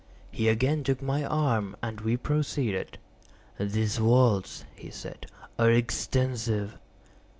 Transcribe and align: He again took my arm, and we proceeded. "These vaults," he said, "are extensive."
He 0.31 0.47
again 0.49 0.83
took 0.83 0.99
my 0.99 1.23
arm, 1.23 1.75
and 1.83 2.01
we 2.01 2.17
proceeded. 2.17 2.97
"These 3.59 3.97
vaults," 3.97 4.65
he 4.75 4.89
said, 4.89 5.27
"are 5.59 5.69
extensive." 5.71 6.75